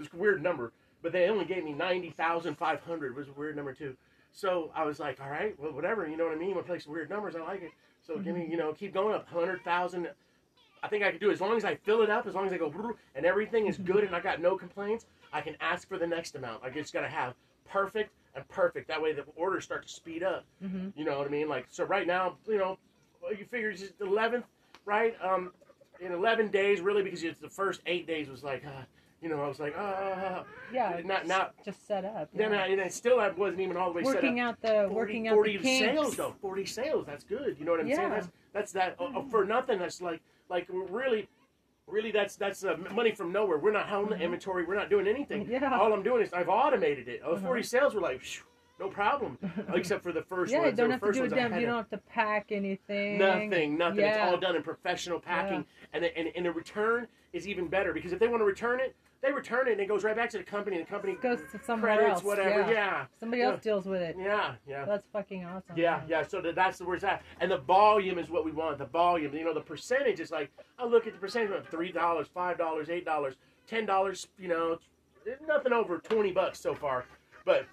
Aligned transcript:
It 0.00 0.10
was 0.12 0.18
a 0.18 0.22
weird 0.22 0.42
number, 0.42 0.72
but 1.02 1.12
they 1.12 1.28
only 1.28 1.44
gave 1.44 1.62
me 1.64 1.72
ninety 1.72 2.10
thousand 2.10 2.56
five 2.56 2.80
hundred. 2.80 3.14
Was 3.14 3.28
a 3.28 3.32
weird 3.32 3.56
number 3.56 3.74
too. 3.74 3.94
So 4.32 4.70
I 4.74 4.84
was 4.84 4.98
like, 4.98 5.20
all 5.20 5.28
right, 5.28 5.58
well, 5.58 5.72
whatever. 5.72 6.08
You 6.08 6.16
know 6.16 6.24
what 6.24 6.34
I 6.34 6.38
mean? 6.38 6.54
When 6.54 6.64
I 6.64 6.66
play 6.66 6.78
some 6.78 6.92
weird 6.92 7.10
numbers, 7.10 7.36
I 7.36 7.40
like 7.40 7.62
it. 7.62 7.72
So 8.06 8.18
give 8.18 8.34
me, 8.34 8.46
you 8.50 8.56
know, 8.56 8.72
keep 8.72 8.94
going 8.94 9.14
up 9.14 9.28
hundred 9.28 9.62
thousand. 9.62 10.08
I 10.82 10.88
think 10.88 11.04
I 11.04 11.10
could 11.10 11.20
do 11.20 11.28
it. 11.28 11.34
as 11.34 11.40
long 11.42 11.56
as 11.56 11.64
I 11.66 11.74
fill 11.74 12.00
it 12.00 12.08
up, 12.08 12.26
as 12.26 12.34
long 12.34 12.46
as 12.46 12.52
I 12.52 12.56
go 12.56 12.72
and 13.14 13.26
everything 13.26 13.66
is 13.66 13.76
good 13.76 14.04
and 14.04 14.16
I 14.16 14.20
got 14.20 14.40
no 14.40 14.56
complaints. 14.56 15.04
I 15.32 15.42
can 15.42 15.54
ask 15.60 15.86
for 15.86 15.98
the 15.98 16.06
next 16.06 16.34
amount. 16.36 16.64
I 16.64 16.70
just 16.70 16.92
got 16.94 17.02
to 17.02 17.08
have 17.08 17.34
perfect 17.68 18.10
and 18.34 18.48
perfect. 18.48 18.88
That 18.88 19.00
way 19.02 19.12
the 19.12 19.24
orders 19.36 19.64
start 19.64 19.86
to 19.86 19.92
speed 19.92 20.22
up. 20.22 20.44
hmm 20.62 20.88
You 20.96 21.04
know 21.04 21.18
what 21.18 21.26
I 21.26 21.30
mean? 21.30 21.48
Like 21.48 21.66
so, 21.70 21.84
right 21.84 22.06
now, 22.06 22.36
you 22.48 22.56
know, 22.56 22.78
you 23.38 23.44
figure 23.44 23.70
it's 23.70 23.82
the 23.98 24.06
eleventh, 24.06 24.46
right? 24.86 25.14
Um, 25.22 25.52
in 26.00 26.12
eleven 26.12 26.48
days, 26.48 26.80
really, 26.80 27.02
because 27.02 27.22
it's 27.22 27.40
the 27.40 27.48
first 27.50 27.82
eight 27.84 28.06
days 28.06 28.30
was 28.30 28.42
like, 28.42 28.64
uh, 28.64 28.82
you 29.22 29.28
know, 29.28 29.42
I 29.42 29.48
was 29.48 29.60
like, 29.60 29.76
uh, 29.76 30.42
Yeah. 30.72 31.00
Not- 31.04 31.26
not- 31.26 31.54
just 31.64 31.86
set 31.86 32.04
up. 32.04 32.30
then 32.32 32.52
yeah. 32.52 32.62
I, 32.62 32.66
and 32.68 32.80
I 32.80 32.88
still 32.88 33.20
I 33.20 33.28
wasn't 33.30 33.60
even 33.60 33.76
all 33.76 33.90
the 33.92 33.96
way 33.98 34.02
working 34.02 34.36
set 34.36 34.44
up. 34.46 34.54
out 34.54 34.60
the 34.62 34.88
40, 34.88 34.94
working 34.94 35.28
out 35.28 35.34
40 35.34 35.56
the 35.56 35.62
kinks. 35.62 35.86
sales 35.86 36.16
though, 36.16 36.34
forty 36.40 36.64
sales. 36.64 37.06
That's 37.06 37.24
good. 37.24 37.56
You 37.58 37.64
know 37.64 37.72
what 37.72 37.80
I'm 37.80 37.86
saying? 37.88 38.00
Yeah. 38.00 38.08
That's 38.08 38.28
that's 38.52 38.72
that 38.72 38.96
uh, 38.98 39.18
uh, 39.18 39.22
for 39.30 39.44
nothing. 39.44 39.78
That's 39.78 40.00
like 40.00 40.20
like 40.48 40.66
really. 40.70 41.28
Really, 41.86 42.12
that's 42.12 42.36
that's 42.36 42.64
uh, 42.64 42.76
money 42.94 43.10
from 43.10 43.32
nowhere. 43.32 43.58
We're 43.58 43.72
not 43.72 43.88
holding 43.88 44.16
Mhm. 44.16 44.22
inventory. 44.22 44.64
We're 44.64 44.76
not 44.76 44.90
doing 44.90 45.08
anything. 45.08 45.48
Yeah. 45.50 45.76
All 45.76 45.92
I'm 45.92 46.04
doing 46.04 46.22
is 46.22 46.32
I've 46.32 46.48
automated 46.48 47.08
it. 47.08 47.20
Oh, 47.24 47.32
Uh-huh. 47.32 47.46
40 47.48 47.62
sales 47.64 47.94
were 47.96 48.00
like, 48.00 48.22
no 48.80 48.88
problem. 48.88 49.38
Except 49.74 50.02
for 50.02 50.10
the 50.10 50.22
first 50.22 50.50
yeah, 50.50 50.58
you 50.58 50.64
ones. 50.64 50.76
They 50.76 50.82
don't 50.82 50.90
have 50.90 51.02
to 51.02 51.12
do 51.12 51.24
a 51.24 51.28
damn. 51.28 51.60
You 51.60 51.66
don't 51.66 51.76
have 51.76 51.90
to 51.90 51.98
pack 51.98 52.46
anything. 52.50 53.18
Nothing, 53.18 53.76
nothing. 53.76 54.00
It's 54.00 54.18
all 54.18 54.38
done 54.38 54.56
in 54.56 54.62
professional 54.62 55.20
packing, 55.20 55.64
and, 55.92 56.02
the, 56.04 56.16
and 56.18 56.28
and 56.34 56.46
the 56.46 56.52
return 56.52 57.06
is 57.32 57.46
even 57.46 57.68
better 57.68 57.92
because 57.92 58.12
if 58.12 58.18
they 58.18 58.26
want 58.26 58.40
to 58.40 58.44
return 58.44 58.80
it, 58.80 58.96
they 59.22 59.30
return 59.32 59.68
it 59.68 59.72
and 59.72 59.80
it 59.80 59.86
goes 59.86 60.02
right 60.02 60.16
back 60.16 60.30
to 60.30 60.38
the 60.38 60.42
company, 60.44 60.76
and 60.76 60.86
the 60.86 60.90
company 60.90 61.16
Goes 61.20 61.40
to 61.52 61.60
somewhere 61.62 61.94
credits 61.96 62.14
else. 62.16 62.24
whatever. 62.24 62.60
Yeah. 62.60 62.70
Yeah, 62.70 63.04
Somebody 63.20 63.42
Yeah. 63.42 63.50
else 63.50 63.62
deals 63.62 63.84
with 63.84 64.00
it. 64.00 64.16
yeah, 64.18 64.54
yeah. 64.66 64.86
That's 64.86 65.06
fucking 65.12 65.44
awesome. 65.44 65.76
Yeah, 65.76 66.00
yeah. 66.08 66.26
So 66.26 66.40
that, 66.40 66.54
that's 66.54 66.80
where 66.80 66.94
it's 66.94 67.04
at, 67.04 67.22
and 67.40 67.50
the 67.50 67.58
volume 67.58 68.18
is 68.18 68.30
what 68.30 68.44
we 68.46 68.50
want. 68.50 68.78
The 68.78 68.86
volume, 68.86 69.34
you 69.34 69.44
know, 69.44 69.54
the 69.54 69.60
percentage 69.60 70.20
is 70.20 70.30
like 70.30 70.50
I 70.78 70.86
look 70.86 71.06
at 71.06 71.12
the 71.12 71.18
percentage 71.18 71.50
of 71.50 71.68
three 71.68 71.92
dollars, 71.92 72.28
five 72.32 72.56
dollars, 72.56 72.88
eight 72.88 73.04
dollars, 73.04 73.34
ten 73.66 73.84
dollars. 73.84 74.26
You 74.38 74.48
know, 74.48 74.78
nothing 75.46 75.74
over 75.74 75.98
twenty 75.98 76.32
bucks 76.32 76.58
so 76.58 76.74
far. 76.74 77.04
But 77.44 77.66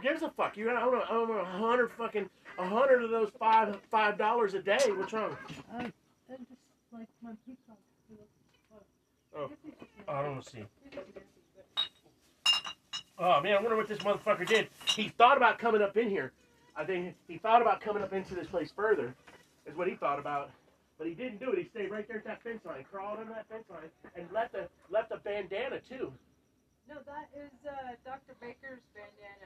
who 0.00 0.08
gives 0.08 0.22
a 0.22 0.30
fuck? 0.30 0.56
You 0.56 0.66
got 0.66 0.76
I 0.76 0.80
don't 0.80 0.92
know, 0.92 1.04
I 1.08 1.12
don't 1.12 1.40
a 1.40 1.44
hundred 1.44 1.90
fucking 1.92 2.28
a 2.58 2.68
hundred 2.68 3.04
of 3.04 3.10
those 3.10 3.30
five 3.38 3.78
five 3.90 4.18
dollars 4.18 4.54
a 4.54 4.62
day. 4.62 4.78
What's 4.88 5.12
wrong? 5.12 5.36
I, 5.74 5.82
I 5.82 6.36
just 6.36 6.60
like 6.92 7.08
my 7.22 7.32
peacock. 7.46 7.76
Oh, 9.36 9.50
I 10.08 10.22
don't 10.22 10.44
see. 10.44 10.64
Oh 13.18 13.40
man, 13.40 13.54
I 13.54 13.60
wonder 13.60 13.76
what 13.76 13.88
this 13.88 13.98
motherfucker 13.98 14.46
did. 14.46 14.68
He 14.86 15.08
thought 15.08 15.36
about 15.36 15.58
coming 15.58 15.82
up 15.82 15.96
in 15.96 16.08
here. 16.08 16.32
I 16.76 16.84
think 16.84 17.14
he 17.28 17.38
thought 17.38 17.62
about 17.62 17.80
coming 17.80 18.02
up 18.02 18.12
into 18.12 18.34
this 18.34 18.46
place 18.46 18.72
further, 18.74 19.14
is 19.66 19.76
what 19.76 19.86
he 19.88 19.94
thought 19.94 20.18
about. 20.18 20.50
But 20.98 21.06
he 21.06 21.14
didn't 21.14 21.38
do 21.40 21.52
it. 21.52 21.58
He 21.58 21.64
stayed 21.64 21.90
right 21.90 22.06
there 22.08 22.18
at 22.18 22.24
that 22.24 22.42
fence 22.42 22.64
line, 22.64 22.84
crawled 22.90 23.20
under 23.20 23.32
that 23.32 23.48
fence 23.48 23.64
line, 23.70 23.88
and 24.16 24.26
left 24.32 24.54
a 24.54 24.68
left 24.90 25.12
a 25.12 25.18
bandana 25.18 25.80
too. 25.80 26.12
No, 26.90 26.98
that 27.06 27.30
is 27.38 27.54
uh, 27.62 27.94
Dr. 28.04 28.34
Baker's 28.42 28.82
bandana. 28.98 29.39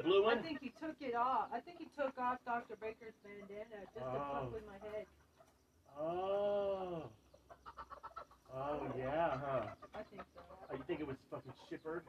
I 0.00 0.02
think, 0.02 0.08
Oh, 0.08 0.08
the 0.08 0.08
blue 0.08 0.22
one? 0.24 0.38
I 0.38 0.42
think 0.42 0.58
he 0.60 0.72
took 0.80 0.96
it 1.00 1.14
off. 1.14 1.48
I 1.52 1.60
think 1.60 1.78
he 1.78 1.88
took 1.92 2.16
off 2.16 2.38
Dr. 2.44 2.76
Baker's 2.80 3.12
bandana 3.20 3.84
just 3.92 4.00
to 4.00 4.16
Oh. 4.16 4.32
fuck 4.32 4.52
with 4.52 4.66
my 4.66 4.78
head. 4.80 5.06
Oh. 5.98 7.10
Oh 8.52 8.80
yeah, 8.96 9.38
huh? 9.38 9.66
I 9.94 10.02
think 10.10 10.22
so. 10.34 10.40
Oh, 10.40 10.74
you 10.74 10.82
think 10.86 11.00
it 11.00 11.06
was 11.06 11.16
fucking 11.30 11.52
shipper? 11.68 12.02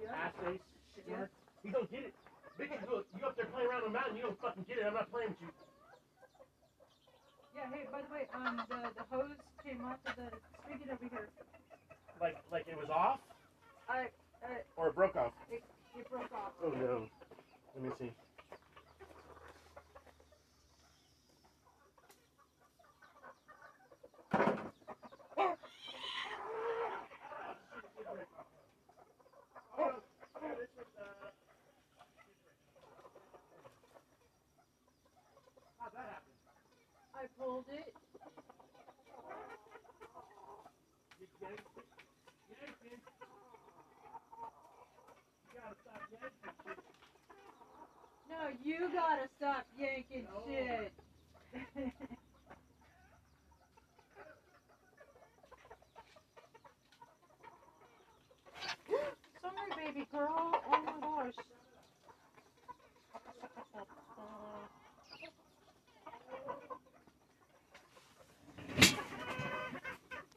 Yeah. 0.00 0.14
Ass 0.14 0.32
face? 0.42 0.60
Shipper? 0.96 1.30
You 1.62 1.70
don't 1.72 1.90
get 1.90 2.02
it. 2.10 2.14
Bitch, 2.58 2.72
you 2.72 3.26
up 3.26 3.36
there 3.36 3.46
playing 3.52 3.68
around 3.68 3.84
on 3.84 3.92
the 3.92 3.98
mountain, 3.98 4.16
you 4.16 4.22
don't 4.22 4.40
fucking 4.40 4.64
get 4.64 4.78
it. 4.78 4.84
I'm 4.86 4.94
not 4.94 5.10
playing 5.12 5.36
with 5.36 5.40
you. 5.42 5.52
Yeah. 7.54 7.68
Hey, 7.70 7.84
by 7.92 8.00
the 8.02 8.08
way, 8.12 8.26
um, 8.34 8.56
the 8.68 8.80
the 8.96 9.04
hose 9.12 9.36
came 9.62 9.84
off 9.84 10.00
of 10.06 10.16
the 10.16 10.28
spigot 10.64 10.88
over 10.88 11.04
here. 11.10 11.28
Like 12.20 12.36
like 12.50 12.64
it 12.66 12.76
was 12.76 12.88
off? 12.90 13.20
I 13.88 14.08
uh, 14.42 14.64
Or 14.76 14.88
it 14.88 14.94
broke 14.96 15.16
off? 15.16 15.32
it, 15.52 15.62
it 15.98 16.08
broke 16.10 16.32
off. 16.32 16.52
Oh 16.64 16.70
no. 16.70 17.06
Let 17.76 17.84
me 17.84 17.90
see. 18.00 18.12
I 37.14 37.26
it. 37.70 37.94
You 45.46 45.60
gotta 45.60 45.76
stop 45.82 46.02
yanking 46.12 46.65
Oh. 48.78 50.42
shit. 50.48 50.92
Sorry, 59.42 59.86
baby 59.86 60.06
girl. 60.12 60.55